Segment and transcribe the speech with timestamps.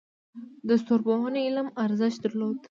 [0.67, 2.57] د ستورپوهنې علم ارزښت درلود